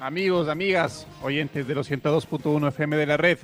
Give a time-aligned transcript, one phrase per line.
[0.00, 3.36] Amigos, amigas, oyentes de los 102.1 FM de la red,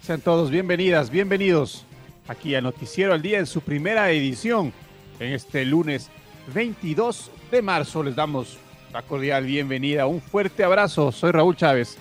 [0.00, 1.84] sean todos bienvenidas, bienvenidos
[2.26, 4.72] aquí a Noticiero al Día en su primera edición.
[5.20, 6.08] En este lunes
[6.54, 8.56] 22 de marzo les damos
[8.90, 11.12] la cordial bienvenida, un fuerte abrazo.
[11.12, 11.98] Soy Raúl Chávez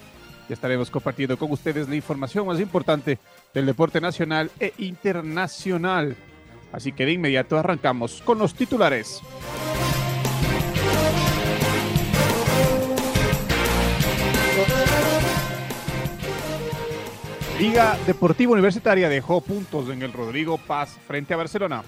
[0.48, 3.20] y estaremos compartiendo con ustedes la información más importante
[3.54, 6.16] del deporte nacional e internacional.
[6.72, 9.22] Así que de inmediato arrancamos con los titulares.
[17.60, 21.84] Liga Deportiva Universitaria dejó puntos en el Rodrigo Paz frente a Barcelona.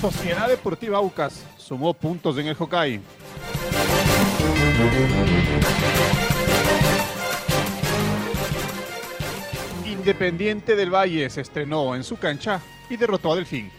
[0.00, 3.02] Sociedad Deportiva Aucas sumó puntos en el Hokkaido.
[9.84, 13.72] Independiente del Valle se estrenó en su cancha y derrotó a Delfín.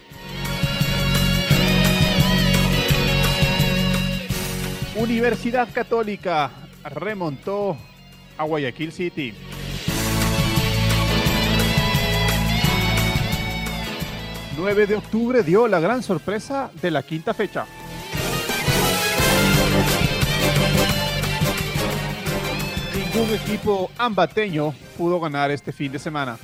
[4.98, 6.50] Universidad Católica
[6.84, 7.78] remontó
[8.36, 9.34] a Guayaquil City.
[14.58, 17.68] ...9 de octubre dio la gran sorpresa de la quinta fecha.
[22.96, 26.40] Ningún equipo ambateño pudo ganar este fin de semana.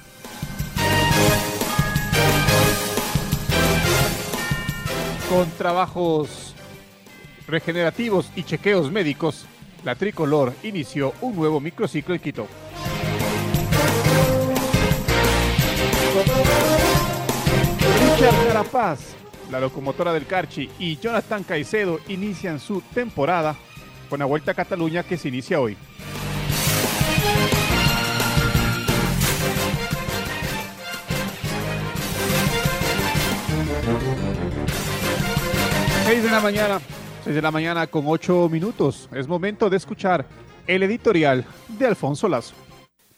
[5.27, 6.52] Con trabajos
[7.47, 9.45] regenerativos y chequeos médicos,
[9.83, 12.47] la tricolor inició un nuevo microciclo en Quito.
[18.15, 18.99] Richard Carapaz,
[19.51, 23.55] la locomotora del Carchi y Jonathan Caicedo inician su temporada
[24.09, 25.75] con la Vuelta a Cataluña que se inicia hoy.
[36.05, 36.79] Seis de la mañana,
[37.23, 39.07] 6 de la mañana con 8 minutos.
[39.13, 40.25] Es momento de escuchar
[40.67, 42.53] el editorial de Alfonso Lazo.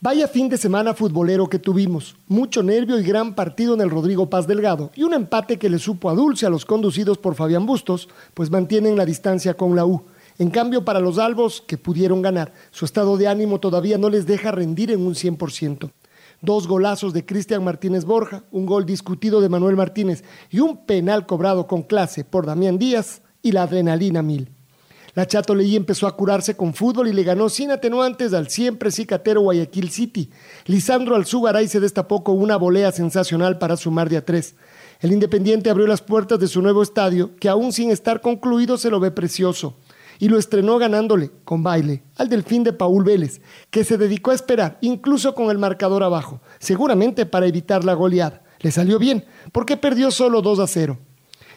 [0.00, 2.14] Vaya fin de semana futbolero que tuvimos.
[2.28, 4.92] Mucho nervio y gran partido en el Rodrigo Paz Delgado.
[4.94, 8.48] Y un empate que le supo a dulce a los conducidos por Fabián Bustos, pues
[8.48, 10.04] mantienen la distancia con la U.
[10.38, 14.24] En cambio, para los albos que pudieron ganar, su estado de ánimo todavía no les
[14.26, 15.90] deja rendir en un 100%.
[16.42, 21.26] Dos golazos de Cristian Martínez Borja, un gol discutido de Manuel Martínez y un penal
[21.26, 24.50] cobrado con clase por Damián Díaz y la adrenalina mil.
[25.14, 28.90] La Chato Leí empezó a curarse con fútbol y le ganó sin atenuantes al siempre
[28.90, 30.30] cicatero Guayaquil City.
[30.66, 34.56] Lisandro Alzugaray se destapó con una volea sensacional para sumar de a tres.
[35.00, 38.90] El Independiente abrió las puertas de su nuevo estadio, que aún sin estar concluido se
[38.90, 39.76] lo ve precioso,
[40.18, 43.40] y lo estrenó ganándole, con baile, al Delfín de Paul Vélez,
[43.70, 48.42] que se dedicó a esperar, incluso con el marcador abajo, seguramente para evitar la goleada.
[48.58, 50.98] Le salió bien, porque perdió solo 2 a 0.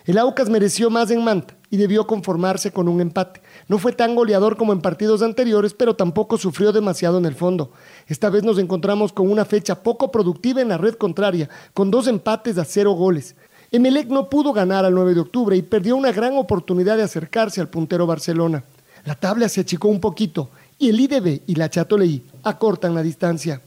[0.06, 3.42] El Aucas mereció más en Manta y debió conformarse con un empate.
[3.68, 7.72] No fue tan goleador como en partidos anteriores, pero tampoco sufrió demasiado en el fondo.
[8.08, 12.08] Esta vez nos encontramos con una fecha poco productiva en la red contraria, con dos
[12.08, 13.36] empates a cero goles.
[13.72, 17.62] Emelec no pudo ganar al 9 de octubre y perdió una gran oportunidad de acercarse
[17.62, 18.64] al puntero Barcelona.
[19.06, 23.62] La tabla se achicó un poquito y el IDB y la Chatoleí acortan la distancia.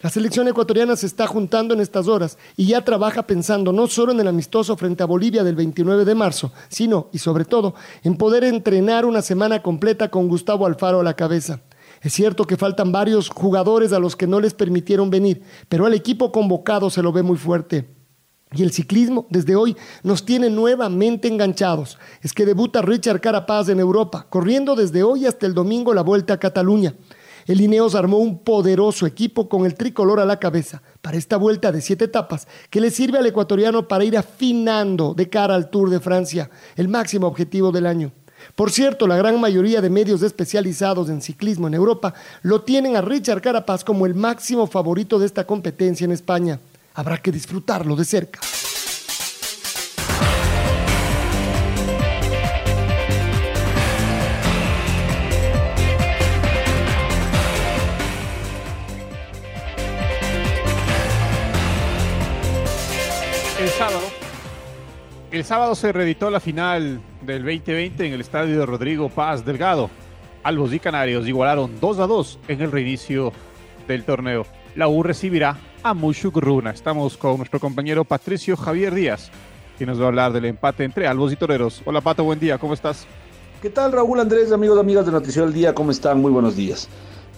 [0.00, 4.12] La selección ecuatoriana se está juntando en estas horas y ya trabaja pensando no solo
[4.12, 7.74] en el amistoso frente a Bolivia del 29 de marzo, sino y sobre todo
[8.04, 11.62] en poder entrenar una semana completa con Gustavo Alfaro a la cabeza.
[12.00, 15.94] Es cierto que faltan varios jugadores a los que no les permitieron venir, pero al
[15.94, 17.88] equipo convocado se lo ve muy fuerte.
[18.52, 21.98] Y el ciclismo, desde hoy, nos tiene nuevamente enganchados.
[22.22, 26.34] Es que debuta Richard Carapaz en Europa, corriendo desde hoy hasta el domingo la vuelta
[26.34, 26.94] a Cataluña
[27.48, 31.72] el Ineos armó un poderoso equipo con el tricolor a la cabeza para esta vuelta
[31.72, 35.90] de siete etapas que le sirve al ecuatoriano para ir afinando de cara al Tour
[35.90, 38.12] de Francia, el máximo objetivo del año.
[38.54, 43.00] Por cierto, la gran mayoría de medios especializados en ciclismo en Europa lo tienen a
[43.00, 46.60] Richard Carapaz como el máximo favorito de esta competencia en España.
[46.94, 48.40] Habrá que disfrutarlo de cerca.
[65.30, 69.90] El sábado se reeditó la final del 2020 en el estadio de Rodrigo Paz Delgado.
[70.42, 73.30] Albos y Canarios igualaron 2 a 2 en el reinicio
[73.86, 74.46] del torneo.
[74.74, 76.70] La U recibirá a Mushuk Runa.
[76.70, 79.30] Estamos con nuestro compañero Patricio Javier Díaz,
[79.76, 81.82] quien nos va a hablar del empate entre Albos y Toreros.
[81.84, 83.06] Hola Pato, buen día, ¿cómo estás?
[83.60, 85.74] ¿Qué tal Raúl Andrés, amigos amigas de Noticiero del Día?
[85.74, 86.22] ¿Cómo están?
[86.22, 86.88] Muy buenos días.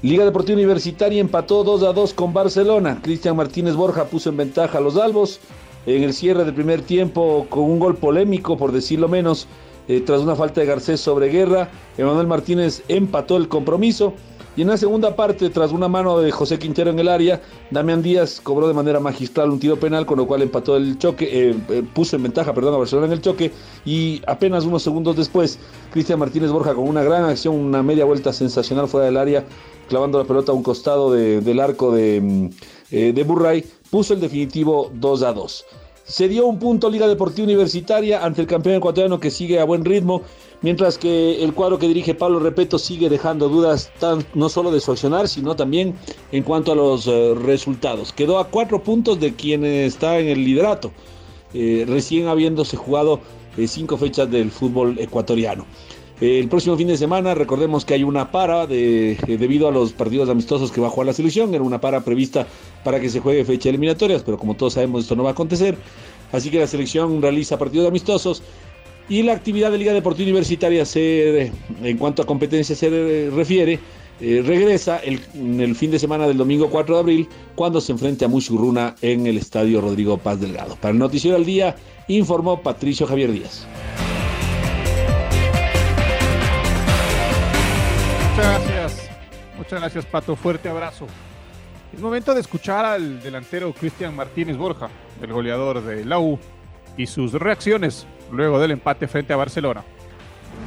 [0.02, 3.00] Liga Deportiva Universitaria empató 2 a 2 con Barcelona.
[3.02, 5.40] Cristian Martínez Borja puso en ventaja a los albos
[5.86, 9.46] en el cierre del primer tiempo con un gol polémico, por decirlo menos,
[9.88, 11.70] eh, tras una falta de Garcés sobre Guerra.
[11.98, 14.14] Emanuel Martínez empató el compromiso.
[14.56, 17.40] Y en la segunda parte, tras una mano de José Quintero en el área,
[17.70, 21.28] Damián Díaz cobró de manera magistral un tiro penal, con lo cual empató el choque,
[21.32, 23.52] eh, eh, puso en ventaja, perdón, a Barcelona en el choque.
[23.84, 25.58] Y apenas unos segundos después,
[25.92, 29.44] Cristian Martínez Borja con una gran acción, una media vuelta sensacional fuera del área,
[29.88, 32.48] clavando la pelota a un costado de, del arco de, mm,
[32.90, 35.64] eh, de Burray, puso el definitivo 2 a 2.
[36.04, 39.84] Se dio un punto Liga Deportiva Universitaria ante el campeón ecuatoriano que sigue a buen
[39.84, 40.22] ritmo,
[40.60, 44.80] mientras que el cuadro que dirige Pablo Repeto sigue dejando dudas tan, no solo de
[44.80, 45.94] su accionar, sino también
[46.32, 48.12] en cuanto a los eh, resultados.
[48.12, 50.90] Quedó a cuatro puntos de quien está en el liderato,
[51.54, 53.20] eh, recién habiéndose jugado
[53.66, 55.66] cinco fechas del fútbol ecuatoriano.
[56.20, 59.92] El próximo fin de semana, recordemos que hay una para de, eh, debido a los
[59.92, 61.54] partidos amistosos que va a jugar la selección.
[61.54, 62.46] Era una para prevista
[62.84, 65.78] para que se juegue fecha eliminatorias, pero como todos sabemos esto no va a acontecer.
[66.30, 68.42] Así que la selección realiza partidos amistosos
[69.08, 71.52] y la actividad de Liga Deportiva Universitaria se,
[71.82, 73.80] en cuanto a competencia se refiere,
[74.20, 77.92] eh, regresa el, en el fin de semana del domingo 4 de abril cuando se
[77.92, 80.76] enfrente a Mushurruna en el Estadio Rodrigo Paz Delgado.
[80.76, 81.76] Para el Noticiero del Día
[82.08, 83.66] informó Patricio Javier Díaz.
[89.70, 90.34] Muchas gracias, Pato.
[90.34, 91.06] Fuerte abrazo.
[91.94, 94.88] Es momento de escuchar al delantero Cristian Martínez Borja,
[95.22, 96.40] el goleador de la U,
[96.96, 99.84] y sus reacciones luego del empate frente a Barcelona.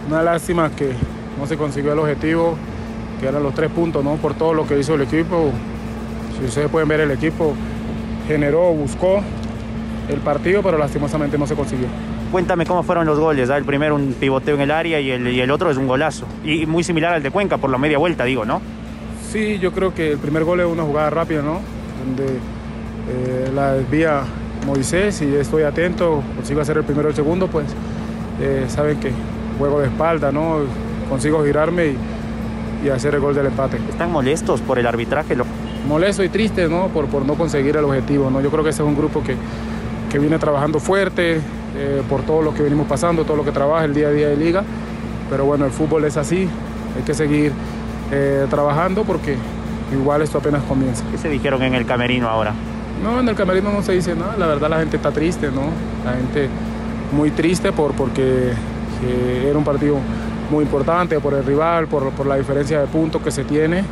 [0.07, 0.93] Una lástima que
[1.37, 2.55] no se consiguió el objetivo,
[3.19, 4.15] que eran los tres puntos, ¿no?
[4.15, 5.51] Por todo lo que hizo el equipo.
[6.39, 7.53] Si ustedes pueden ver, el equipo
[8.25, 9.21] generó, buscó
[10.07, 11.87] el partido, pero lastimosamente no se consiguió.
[12.31, 13.49] Cuéntame cómo fueron los goles.
[13.49, 13.57] ¿ah?
[13.57, 16.25] El primero un pivoteo en el área y el, y el otro es un golazo.
[16.45, 18.61] Y muy similar al de Cuenca, por la media vuelta, digo, ¿no?
[19.33, 21.59] Sí, yo creo que el primer gol es una jugada rápida, ¿no?
[22.05, 24.21] Donde eh, la desvía
[24.67, 27.65] Moisés y estoy atento, consigo hacer el primero y el segundo, pues
[28.39, 29.11] eh, saben que
[29.57, 30.57] juego de espalda, ¿no?
[31.09, 31.97] Consigo girarme y,
[32.85, 33.77] y, hacer el gol del empate.
[33.89, 35.35] ¿Están molestos por el arbitraje?
[35.35, 35.45] Lo...
[35.87, 36.89] Molesto y triste, ¿no?
[36.89, 38.39] Por, por no conseguir el objetivo, ¿no?
[38.39, 39.35] Yo creo que ese es un grupo que,
[40.11, 41.37] que viene trabajando fuerte
[41.75, 44.27] eh, por todo lo que venimos pasando, todo lo que trabaja el día a día
[44.27, 44.63] de liga.
[45.31, 46.47] Pero bueno, el fútbol es así,
[46.95, 47.51] hay que seguir
[48.13, 49.35] eh, trabajando porque
[49.91, 51.03] igual esto apenas comienza.
[51.11, 52.53] ¿Qué se dijeron en el camerino ahora?
[53.03, 55.63] No, en el camerino no se dice nada, la verdad la gente está triste, ¿no?
[56.05, 56.47] La gente
[57.11, 58.51] muy triste por, porque
[59.03, 59.97] eh, era un partido
[60.51, 63.83] muy importante por el rival, por, por la diferencia de puntos que se tiene.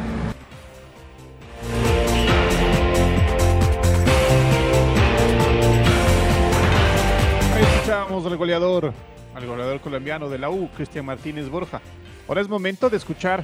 [7.56, 8.94] Ahí escuchamos al goleador,
[9.36, 11.82] al goleador colombiano de la U, Cristian Martínez Borja.
[12.28, 13.44] Ahora es momento de escuchar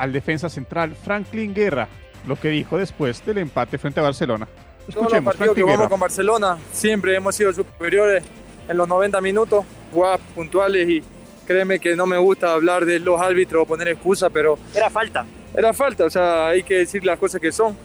[0.00, 1.86] al defensa central Franklin Guerra,
[2.26, 4.48] lo que dijo después del empate frente a Barcelona.
[4.92, 8.24] Todos los partidos que jugamos con Barcelona siempre hemos sido superiores
[8.66, 11.02] en los 90 minutos, jugadas puntuales y
[11.46, 14.58] créeme que no me gusta hablar de los árbitros o poner excusas, pero...
[14.74, 15.26] Era falta.
[15.54, 17.76] Era falta, o sea, hay que decir las cosas que son.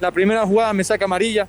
[0.00, 1.46] La primera jugada me saca amarilla,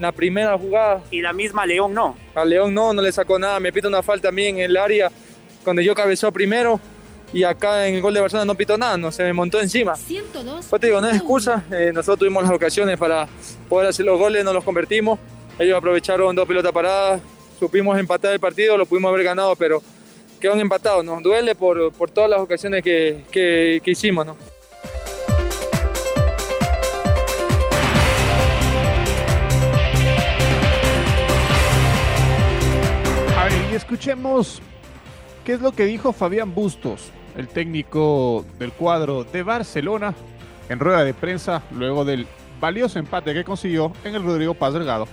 [0.00, 1.02] la primera jugada...
[1.10, 2.16] Y la misma León no.
[2.34, 4.78] A León no, no le sacó nada, me pita una falta a mí en el
[4.78, 5.10] área
[5.62, 6.80] cuando yo cabezó primero
[7.32, 9.96] y acá en el gol de Barcelona no pitó nada, no se me montó encima.
[9.96, 10.66] 102.
[10.68, 13.28] Pues te digo, no es excusa, eh, nosotros tuvimos las ocasiones para
[13.68, 15.18] poder hacer los goles, no los convertimos,
[15.58, 17.20] ellos aprovecharon dos pelotas paradas,
[17.58, 19.82] supimos empatar el partido, lo pudimos haber ganado, pero
[20.40, 24.26] quedaron empatados, nos duele por, por todas las ocasiones que, que, que hicimos.
[24.26, 24.36] ¿no?
[33.36, 34.60] A ver, y escuchemos
[35.46, 40.12] qué es lo que dijo Fabián Bustos, el técnico del cuadro de Barcelona,
[40.68, 42.26] en rueda de prensa luego del
[42.60, 45.06] valioso empate que consiguió en el Rodrigo Paz Delgado.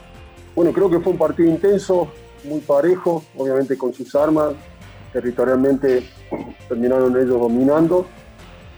[0.56, 2.12] Bueno, creo que fue un partido intenso,
[2.46, 4.56] muy parejo, obviamente con sus armas,
[5.12, 6.10] territorialmente
[6.68, 8.08] terminaron ellos dominando,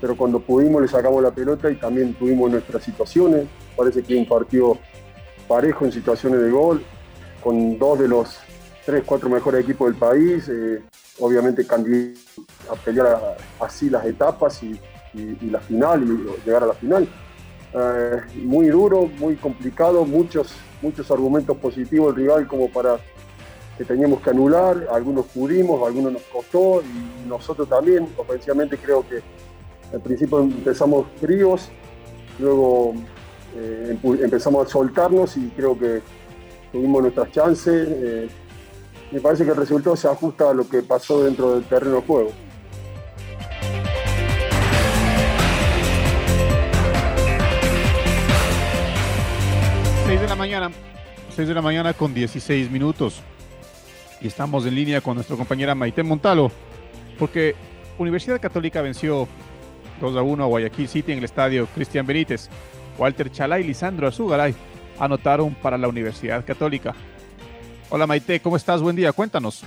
[0.01, 3.47] pero cuando pudimos le sacamos la pelota y también tuvimos nuestras situaciones.
[3.77, 4.77] Parece que un partido
[5.47, 6.83] parejo en situaciones de gol,
[7.41, 8.39] con dos de los
[8.85, 10.81] tres, cuatro mejores equipos del país, eh,
[11.19, 12.23] obviamente candidatos
[12.69, 14.79] a pelear así las etapas y,
[15.49, 17.07] la final y llegar a la final.
[17.73, 22.97] eh, muy duro, muy complicado, muchos, muchos argumentos positivos el rival como para
[23.77, 29.21] que teníamos que anular, algunos pudimos, algunos nos costó y nosotros también, ofensivamente creo que
[29.93, 31.69] al principio empezamos fríos,
[32.39, 32.93] luego
[33.55, 36.01] eh, empezamos a soltarnos y creo que
[36.71, 37.87] tuvimos nuestras chances.
[37.89, 38.29] Eh,
[39.11, 42.01] me parece que el resultado se ajusta a lo que pasó dentro del terreno de
[42.01, 42.31] juego.
[50.05, 50.71] 6 de la mañana,
[51.35, 53.21] 6 de la mañana con 16 minutos.
[54.21, 56.51] Y estamos en línea con nuestra compañera Maite Montalo,
[57.17, 57.55] porque
[57.97, 59.27] Universidad Católica venció
[59.99, 62.49] 2 a 1 a Guayaquil City en el estadio Cristian Benítez.
[62.97, 64.55] Walter Chalá y Lisandro Azugaray
[64.99, 66.93] anotaron para la Universidad Católica.
[67.89, 68.81] Hola Maite, ¿cómo estás?
[68.81, 69.63] Buen día, cuéntanos.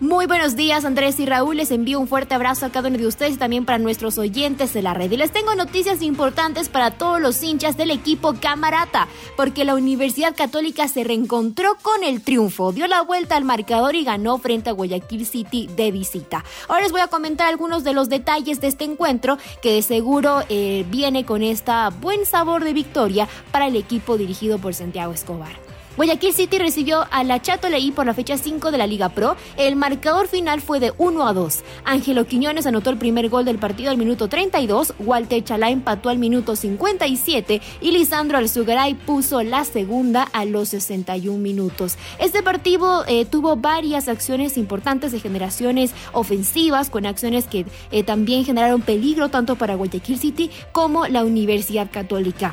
[0.00, 1.56] Muy buenos días, Andrés y Raúl.
[1.56, 4.74] Les envío un fuerte abrazo a cada uno de ustedes y también para nuestros oyentes
[4.74, 5.10] de la red.
[5.10, 10.34] Y les tengo noticias importantes para todos los hinchas del equipo Camarata, porque la Universidad
[10.36, 14.72] Católica se reencontró con el triunfo, dio la vuelta al marcador y ganó frente a
[14.72, 16.44] Guayaquil City de visita.
[16.68, 20.42] Ahora les voy a comentar algunos de los detalles de este encuentro que de seguro
[20.48, 25.63] eh, viene con esta buen sabor de victoria para el equipo dirigido por Santiago Escobar.
[25.96, 29.36] Guayaquil City recibió a la Chato Leí por la fecha 5 de la Liga Pro.
[29.56, 31.60] El marcador final fue de 1 a 2.
[31.84, 36.18] Ángelo Quiñones anotó el primer gol del partido al minuto 32, Walter Chalá empató al
[36.18, 41.96] minuto 57 y Lisandro Alzugaray puso la segunda a los 61 minutos.
[42.18, 48.44] Este partido eh, tuvo varias acciones importantes de generaciones ofensivas, con acciones que eh, también
[48.44, 52.52] generaron peligro tanto para Guayaquil City como la Universidad Católica.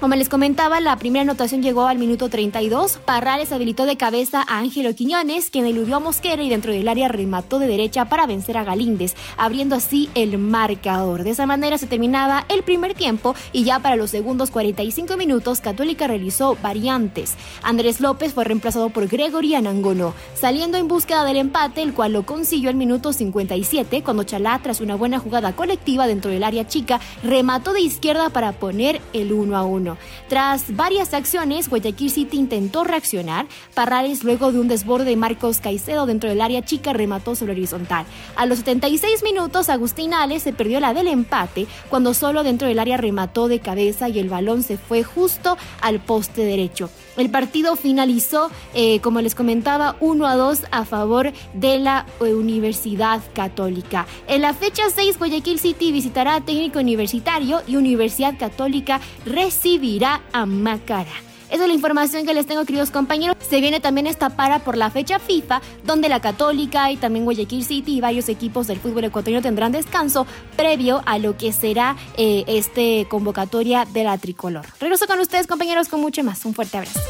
[0.00, 2.98] Como les comentaba, la primera anotación llegó al minuto 32.
[3.04, 7.08] Parrales habilitó de cabeza a Ángelo Quiñones, quien eludió a Mosquera y dentro del área
[7.08, 11.24] remató de derecha para vencer a Galíndez, abriendo así el marcador.
[11.24, 15.58] De esa manera se terminaba el primer tiempo y ya para los segundos 45 minutos
[15.58, 17.34] Católica realizó variantes.
[17.64, 22.24] Andrés López fue reemplazado por Gregory Anangono, saliendo en búsqueda del empate, el cual lo
[22.24, 27.00] consiguió al minuto 57 cuando Chalá, tras una buena jugada colectiva dentro del área chica,
[27.24, 29.87] remató de izquierda para poner el 1 a 1.
[30.28, 33.46] Tras varias acciones, Guayaquil City intentó reaccionar.
[33.74, 38.04] Parrales, luego de un desborde de Marcos Caicedo dentro del área chica, remató sobre horizontal.
[38.36, 42.78] A los 76 minutos, Agustín Ale se perdió la del empate cuando solo dentro del
[42.78, 46.90] área remató de cabeza y el balón se fue justo al poste derecho.
[47.18, 53.20] El partido finalizó, eh, como les comentaba, 1 a 2 a favor de la Universidad
[53.34, 54.06] Católica.
[54.28, 60.46] En la fecha 6, Guayaquil City visitará a técnico universitario y Universidad Católica recibirá a
[60.46, 61.27] Macara.
[61.50, 63.34] Esa es la información que les tengo, queridos compañeros.
[63.40, 67.64] Se viene también esta para por la fecha FIFA, donde la Católica y también Guayaquil
[67.64, 70.26] City y varios equipos del fútbol ecuatoriano tendrán descanso
[70.56, 74.66] previo a lo que será eh, este convocatoria de la tricolor.
[74.78, 76.44] Regreso con ustedes, compañeros, con mucho más.
[76.44, 77.00] Un fuerte abrazo.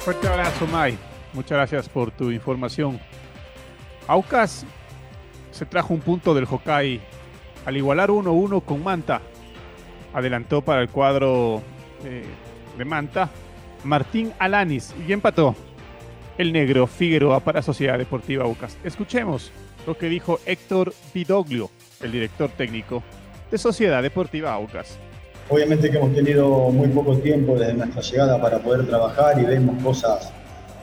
[0.00, 0.96] Fuerte abrazo, May.
[1.34, 2.98] Muchas gracias por tu información.
[4.06, 4.64] Aucas
[5.50, 7.02] se trajo un punto del Hokkaido
[7.68, 9.20] al igualar 1-1 con Manta.
[10.14, 11.60] Adelantó para el cuadro
[12.02, 12.24] eh,
[12.78, 13.28] de Manta
[13.84, 15.54] Martín Alanis y empató
[16.38, 18.78] el negro Figueroa para Sociedad Deportiva Aucas.
[18.84, 19.52] Escuchemos
[19.86, 21.68] lo que dijo Héctor Vidoglio,
[22.00, 23.02] el director técnico
[23.50, 24.98] de Sociedad Deportiva Aucas.
[25.50, 29.82] Obviamente que hemos tenido muy poco tiempo desde nuestra llegada para poder trabajar y vemos
[29.82, 30.32] cosas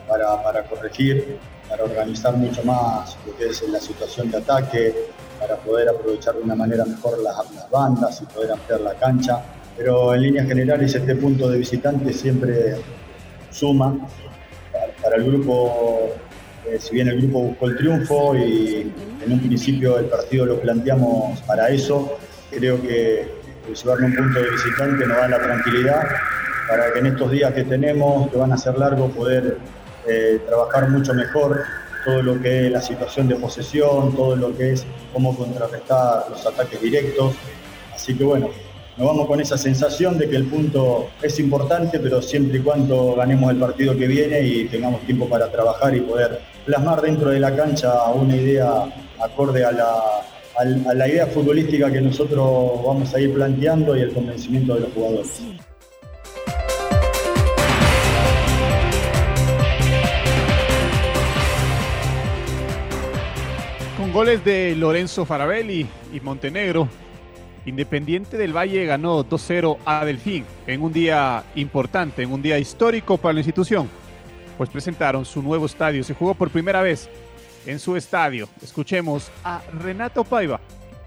[0.08, 4.94] para, para corregir, para organizar mucho más lo que es la situación de ataque,
[5.40, 7.36] para poder aprovechar de una manera mejor las,
[7.70, 9.42] bandas y poder ampliar la cancha.
[9.78, 12.76] Pero en líneas generales este punto de visitante siempre
[13.52, 13.96] suma
[15.02, 16.14] para, el grupo,
[16.68, 18.92] eh, si bien el grupo buscó el triunfo y
[19.24, 22.18] en un principio el partido lo planteamos para eso,
[22.50, 23.28] creo que
[23.74, 26.04] llevarle un punto de visitante nos da la tranquilidad
[26.68, 29.58] para que en estos días que tenemos, que van a ser largos, poder
[30.08, 31.64] eh, trabajar mucho mejor
[32.06, 36.46] todo lo que es la situación de posesión, todo lo que es cómo contrarrestar los
[36.46, 37.34] ataques directos.
[37.94, 38.50] Así que bueno,
[38.98, 43.16] nos vamos con esa sensación de que el punto es importante, pero siempre y cuando
[43.16, 47.40] ganemos el partido que viene y tengamos tiempo para trabajar y poder plasmar dentro de
[47.40, 48.86] la cancha una idea
[49.20, 49.94] acorde a la,
[50.58, 54.94] a la idea futbolística que nosotros vamos a ir planteando y el convencimiento de los
[54.94, 55.42] jugadores.
[64.16, 66.88] Goles de Lorenzo Farabelli y Montenegro,
[67.66, 73.18] Independiente del Valle ganó 2-0 a Delfín en un día importante, en un día histórico
[73.18, 73.90] para la institución,
[74.58, 76.02] pues presentaron su nuevo estadio.
[76.06, 77.10] Se jugó por primera vez
[77.66, 78.48] en su estadio.
[78.64, 80.62] Escuchemos a Renato Paiva,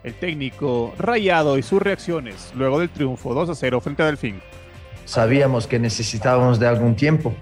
[0.05, 4.43] el técnico rayado y sus reacciones luego del triunfo 2 a 0 frente a Delfín.
[5.07, 7.33] Sabíamos que necesitábamos de algún tiempo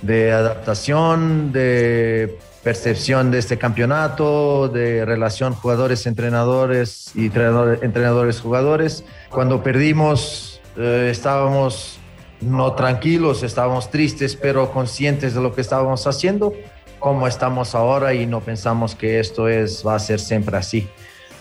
[0.00, 9.04] de adaptación, de percepción de este campeonato, de relación jugadores-entrenadores y entrenadores-jugadores.
[9.30, 12.00] Cuando perdimos eh, estábamos
[12.40, 16.54] no tranquilos, estábamos tristes, pero conscientes de lo que estábamos haciendo,
[16.98, 20.88] como estamos ahora y no pensamos que esto es, va a ser siempre así.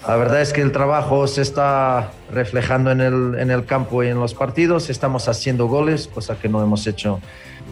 [0.07, 4.09] La verdad es que el trabajo se está reflejando en el, en el campo y
[4.09, 4.91] en los partidos.
[4.91, 7.19] Estamos haciendo goles, cosa que no hemos hecho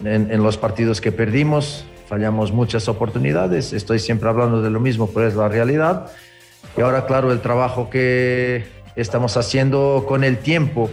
[0.04, 1.86] en, en, los partidos que perdimos.
[2.08, 3.72] Fallamos muchas oportunidades.
[3.72, 6.10] Estoy siempre hablando de lo mismo, pero es la realidad.
[6.76, 10.90] Y ahora, claro, el trabajo que estamos haciendo con el tiempo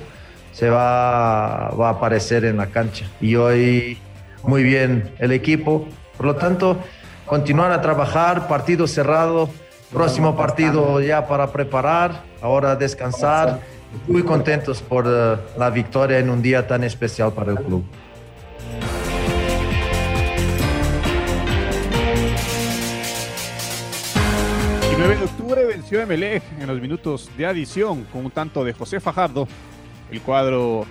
[0.52, 3.06] se va, a aparecer en la cancha.
[3.20, 3.98] Y hoy
[4.44, 5.88] muy bien el equipo.
[6.18, 6.78] Por lo tanto,
[7.26, 9.50] continuar a trabajar, partido cerrado,
[9.92, 13.60] próximo partido ya para preparar, ahora descansar.
[14.08, 17.84] Muy contentos por uh, la victoria en un día tan especial para el club.
[25.02, 29.00] 9 de octubre venció Emelec en los minutos de adición con un tanto de José
[29.00, 29.48] Fajardo.
[30.12, 30.86] El cuadro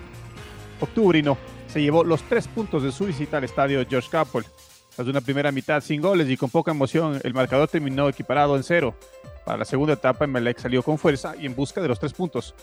[0.80, 1.38] octubrino
[1.68, 4.42] se llevó los tres puntos de su visita al estadio George Capel.
[4.96, 8.64] Tras una primera mitad sin goles y con poca emoción, el marcador terminó equiparado en
[8.64, 8.96] cero.
[9.44, 12.56] Para la segunda etapa, Emelec salió con fuerza y en busca de los tres puntos.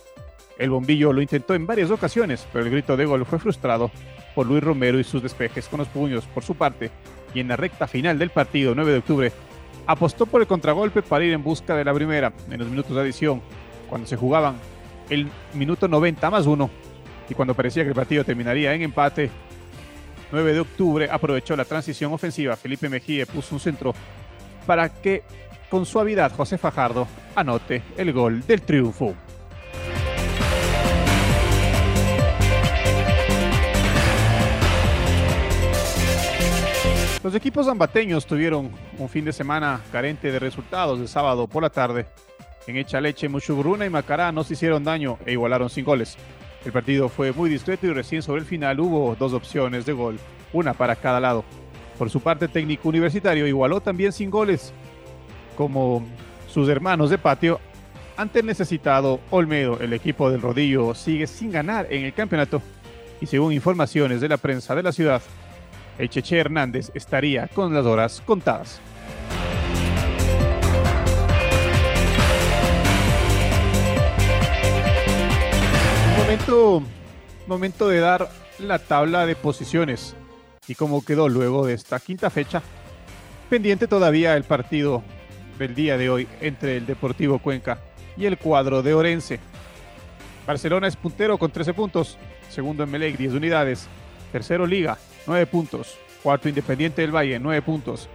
[0.58, 3.90] El bombillo lo intentó en varias ocasiones, pero el grito de gol fue frustrado
[4.36, 6.92] por Luis Romero y sus despejes con los puños por su parte.
[7.34, 9.32] Y en la recta final del partido, 9 de octubre,
[9.88, 13.02] apostó por el contragolpe para ir en busca de la primera en los minutos de
[13.02, 13.42] adición,
[13.90, 14.58] cuando se jugaban
[15.10, 16.70] el minuto 90 más uno
[17.30, 19.30] y cuando parecía que el partido terminaría en empate,
[20.32, 22.56] 9 de octubre aprovechó la transición ofensiva.
[22.56, 23.94] Felipe Mejía puso un centro
[24.66, 25.24] para que
[25.70, 29.16] con suavidad José Fajardo anote el gol del triunfo.
[37.24, 41.70] Los equipos zambateños tuvieron un fin de semana carente de resultados de sábado por la
[41.70, 42.06] tarde.
[42.68, 46.16] En Echa Leche, Muchugruna y Macará no se hicieron daño e igualaron sin goles.
[46.64, 50.20] El partido fue muy discreto y recién sobre el final hubo dos opciones de gol,
[50.54, 51.44] una para cada lado.
[51.98, 54.72] Por su parte, técnico universitario igualó también sin goles,
[55.56, 56.06] como
[56.48, 57.60] sus hermanos de patio.
[58.16, 62.62] Ante el necesitado Olmedo, el equipo del rodillo sigue sin ganar en el campeonato
[63.20, 65.22] y según informaciones de la prensa de la ciudad,
[65.98, 68.80] el Cheche Hernández estaría con las horas contadas.
[76.18, 76.84] Momento,
[77.48, 78.30] momento de dar
[78.60, 80.16] la tabla de posiciones
[80.68, 82.62] y cómo quedó luego de esta quinta fecha.
[83.50, 85.04] Pendiente todavía el partido
[85.58, 87.80] del día de hoy entre el Deportivo Cuenca
[88.18, 89.40] y el cuadro de Orense.
[90.46, 92.18] Barcelona es puntero con 13 puntos,
[92.50, 93.88] segundo en Melec 10 unidades,
[94.32, 98.10] tercero Liga 9 puntos, cuarto Independiente del Valle 9 puntos,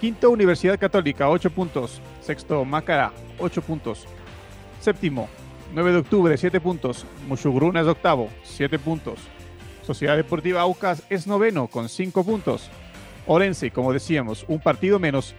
[0.00, 4.06] quinto Universidad Católica 8 puntos, sexto Macará 8 puntos,
[4.80, 5.28] séptimo
[5.74, 9.18] 9 de octubre 7 puntos, Mushugruna es octavo 7 puntos,
[9.84, 12.70] Sociedad Deportiva Aucas es noveno con 5 puntos,
[13.26, 15.34] Orense como decíamos un partido menos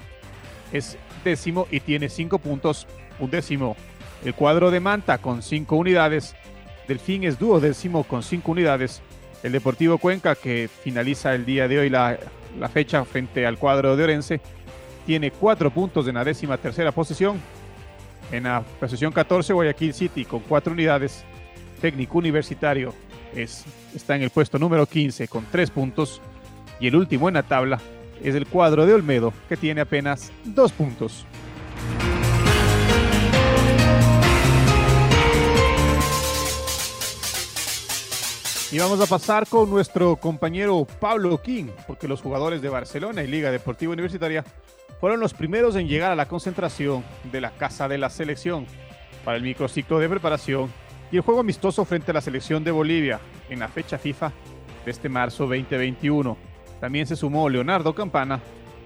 [0.71, 2.87] es décimo y tiene 5 puntos,
[3.19, 3.75] un décimo.
[4.23, 6.35] El cuadro de Manta con 5 unidades.
[6.87, 9.01] Delfín es duodécimo con 5 unidades.
[9.43, 12.17] El Deportivo Cuenca, que finaliza el día de hoy la,
[12.59, 14.41] la fecha frente al cuadro de Orense,
[15.05, 17.39] tiene 4 puntos en la décima tercera posición.
[18.31, 21.23] En la posición 14, Guayaquil City con 4 unidades.
[21.81, 22.93] Técnico Universitario
[23.33, 23.63] es,
[23.95, 26.21] está en el puesto número 15 con 3 puntos.
[26.79, 27.79] Y el último en la tabla
[28.21, 31.25] es el cuadro de Olmedo, que tiene apenas 2 puntos.
[38.71, 43.27] Y vamos a pasar con nuestro compañero Pablo King, porque los jugadores de Barcelona y
[43.27, 44.43] Liga Deportiva Universitaria
[44.99, 48.67] fueron los primeros en llegar a la concentración de la Casa de la Selección
[49.25, 50.71] para el microciclo de preparación
[51.11, 54.31] y el juego amistoso frente a la selección de Bolivia en la fecha FIFA
[54.85, 56.37] de este marzo 2021.
[56.79, 58.39] También se sumó Leonardo Campana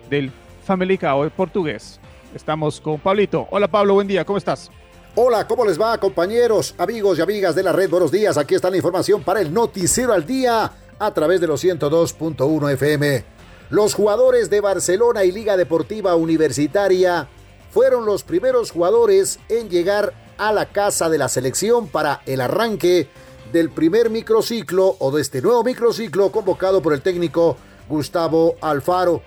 [0.09, 0.31] del
[0.63, 1.99] Famalicão portugués.
[2.33, 3.49] Estamos con Pablito.
[3.51, 4.71] Hola Pablo, buen día, ¿cómo estás?
[5.15, 7.87] Hola, ¿cómo les va compañeros, amigos y amigas de la red?
[7.87, 11.63] Buenos días, aquí está la información para el Noticiero al Día a través de los
[11.63, 13.23] 102.1 FM.
[13.69, 17.27] Los jugadores de Barcelona y Liga Deportiva Universitaria
[17.69, 23.07] fueron los primeros jugadores en llegar a la casa de la selección para el arranque
[23.51, 27.55] del primer microciclo o de este nuevo microciclo convocado por el técnico
[27.87, 29.21] Gustavo Alfaro,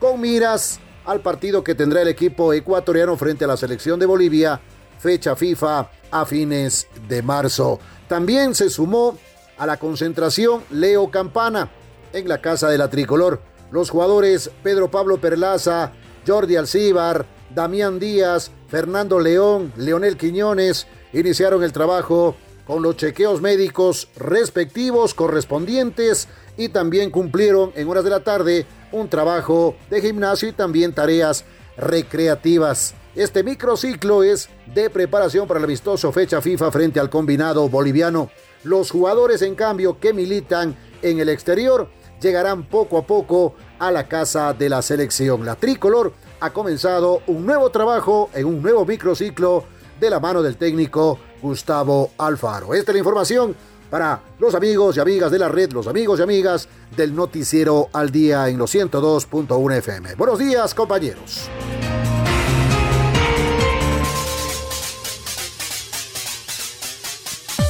[0.00, 4.60] con miras al partido que tendrá el equipo ecuatoriano frente a la selección de Bolivia,
[4.98, 7.78] fecha FIFA a fines de marzo.
[8.08, 9.18] También se sumó
[9.56, 11.70] a la concentración Leo Campana
[12.12, 13.40] en la casa de la tricolor.
[13.70, 15.92] Los jugadores Pedro Pablo Perlaza,
[16.26, 24.08] Jordi Alcíbar, Damián Díaz, Fernando León, Leonel Quiñones iniciaron el trabajo con los chequeos médicos
[24.16, 30.52] respectivos correspondientes y también cumplieron en horas de la tarde un trabajo de gimnasio y
[30.52, 31.44] también tareas
[31.76, 32.94] recreativas.
[33.14, 38.28] Este microciclo es de preparación para el vistoso fecha FIFA frente al combinado boliviano.
[38.64, 41.88] Los jugadores, en cambio, que militan en el exterior,
[42.20, 45.44] llegarán poco a poco a la casa de la selección.
[45.44, 49.62] La tricolor ha comenzado un nuevo trabajo en un nuevo microciclo
[50.00, 52.74] de la mano del técnico Gustavo Alfaro.
[52.74, 53.54] Esta es la información
[53.90, 58.10] para los amigos y amigas de la red, los amigos y amigas del noticiero al
[58.10, 60.16] día en los 102.1 FM.
[60.16, 61.48] Buenos días, compañeros.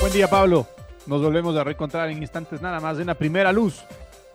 [0.04, 0.66] Buen día, Pablo.
[1.06, 3.82] Nos volvemos a reencontrar en instantes nada más en la primera luz.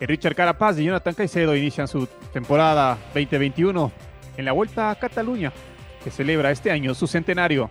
[0.00, 3.92] Richard Carapaz y Jonathan Caicedo inician su temporada 2021
[4.36, 5.52] en la Vuelta a Cataluña,
[6.02, 7.70] que celebra este año su centenario.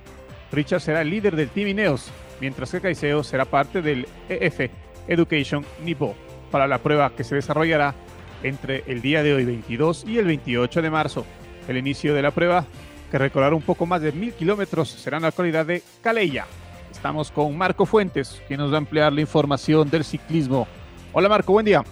[0.50, 2.10] Richard será el líder del Team Ineos,
[2.40, 4.72] mientras que Caicedo será parte del EF
[5.10, 6.16] Education Nipo
[6.52, 7.96] para la prueba que se desarrollará
[8.44, 11.26] entre el día de hoy 22 y el 28 de marzo.
[11.68, 12.64] El inicio de la prueba,
[13.12, 16.46] que recorrerá un poco más de mil kilómetros, será en la localidad de Calella.
[16.92, 20.68] Estamos con Marco Fuentes, quien nos va a ampliar la información del ciclismo.
[21.14, 21.84] Hola Marco, buen día.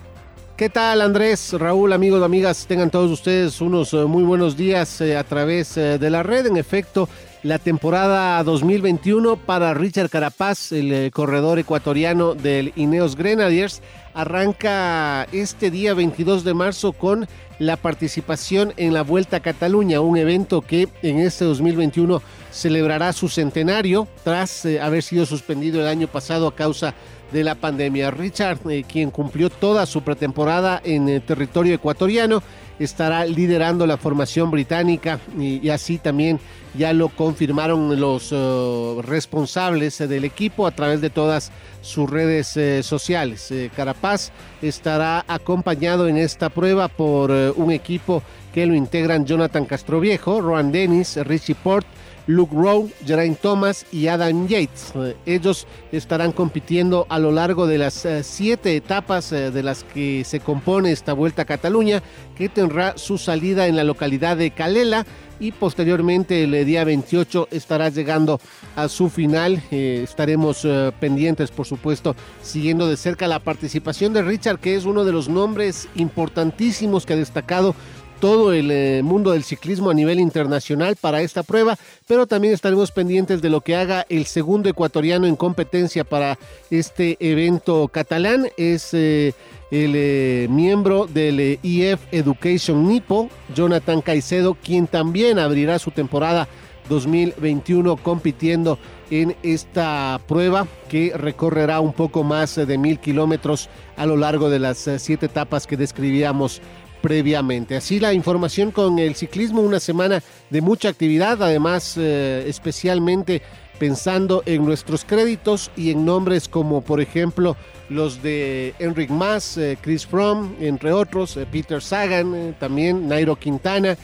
[0.57, 2.65] ¿Qué tal Andrés, Raúl, amigos, amigas?
[2.65, 6.47] Tengan todos ustedes unos eh, muy buenos días eh, a través eh, de la red.
[6.47, 7.07] En efecto,
[7.43, 13.83] la temporada 2021 para Richard Carapaz, el corredor ecuatoriano del Ineos Grenadiers,
[14.15, 17.27] arranca este día 22 de marzo con
[17.59, 23.29] la participación en la Vuelta a Cataluña, un evento que en este 2021 celebrará su
[23.29, 28.11] centenario tras haber sido suspendido el año pasado a causa de de la pandemia.
[28.11, 32.41] Richard, eh, quien cumplió toda su pretemporada en el territorio ecuatoriano,
[32.79, 36.39] estará liderando la formación británica y, así también
[36.75, 42.83] ya lo confirmaron los eh, responsables del equipo a través de todas sus redes eh,
[42.83, 43.53] sociales.
[43.75, 48.21] Carapaz estará acompañado en esta prueba por un equipo
[48.53, 51.85] que lo integran Jonathan Castroviejo, Rohan Dennis, Richie Port,
[52.27, 54.91] Luke Rowe, Geraint Thomas y Adam Yates.
[54.95, 59.85] Eh, ellos estarán compitiendo a lo largo de las eh, siete etapas eh, de las
[59.85, 62.03] que se compone esta Vuelta a Cataluña,
[62.35, 65.05] que tendrá su salida en la localidad de Calela
[65.39, 68.41] y posteriormente el día 28 estará llegando
[68.75, 69.61] a su final.
[69.69, 70.67] estaremos
[70.99, 75.29] pendientes, por supuesto, siguiendo de cerca la participación de Richard, que es uno de los
[75.29, 77.75] nombres importantísimos que ha destacado
[78.19, 81.77] todo el eh, mundo del ciclismo a nivel internacional para esta prueba,
[82.07, 86.37] pero también estaremos pendientes de lo que haga el segundo ecuatoriano en competencia para
[86.69, 88.47] este evento catalán.
[88.57, 89.33] Es eh,
[89.71, 96.47] el eh, miembro del IF Education Nipo, Jonathan Caicedo, quien también abrirá su temporada
[96.89, 104.15] 2021 compitiendo en esta prueba que recorrerá un poco más de mil kilómetros a lo
[104.15, 106.61] largo de las siete etapas que describíamos
[107.01, 107.75] previamente.
[107.75, 113.41] Así la información con el ciclismo, una semana de mucha actividad, además eh, especialmente
[113.79, 117.55] pensando en nuestros créditos y en nombres como por ejemplo
[117.89, 123.97] los de Enric Mas, eh, Chris Fromm, entre otros, eh, Peter Sagan, también Nairo Quintana,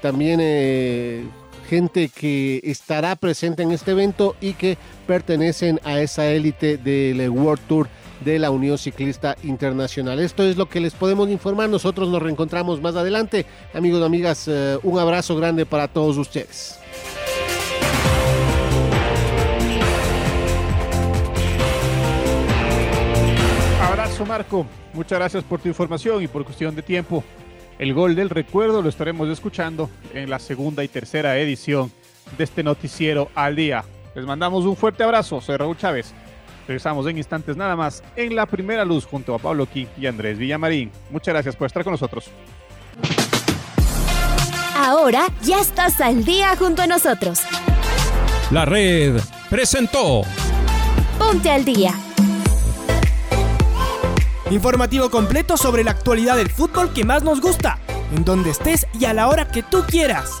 [0.00, 0.40] también
[1.68, 7.62] gente que estará presente en este evento y que pertenecen a esa élite del World
[7.68, 7.88] Tour
[8.24, 10.20] de la Unión Ciclista Internacional.
[10.20, 11.68] Esto es lo que les podemos informar.
[11.68, 13.46] Nosotros nos reencontramos más adelante.
[13.74, 16.78] Amigos y amigas, eh, un abrazo grande para todos ustedes.
[23.82, 27.24] Abrazo Marco, muchas gracias por tu información y por cuestión de tiempo.
[27.78, 31.90] El gol del recuerdo lo estaremos escuchando en la segunda y tercera edición
[32.36, 33.84] de este noticiero al día.
[34.14, 36.12] Les mandamos un fuerte abrazo, soy Raúl Chávez.
[36.66, 40.38] Regresamos en instantes nada más en la primera luz junto a Pablo King y Andrés
[40.38, 40.90] Villamarín.
[41.10, 42.30] Muchas gracias por estar con nosotros.
[44.76, 47.40] Ahora ya estás al día junto a nosotros.
[48.50, 49.20] La red
[49.50, 50.22] presentó.
[51.18, 51.92] Ponte al día.
[54.50, 57.78] Informativo completo sobre la actualidad del fútbol que más nos gusta,
[58.12, 60.40] en donde estés y a la hora que tú quieras.